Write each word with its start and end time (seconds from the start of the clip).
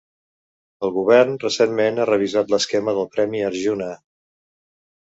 El 0.87 0.93
govern 0.95 1.37
recentment 1.43 2.01
ha 2.05 2.09
revisat 2.13 2.57
l'esquema 2.57 2.99
del 3.01 3.09
Premi 3.15 3.47
Arjuna. 3.55 3.95